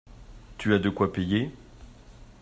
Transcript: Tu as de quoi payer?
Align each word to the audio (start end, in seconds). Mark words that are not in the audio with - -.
Tu 0.57 0.73
as 0.73 0.79
de 0.79 0.89
quoi 0.89 1.13
payer? 1.13 1.51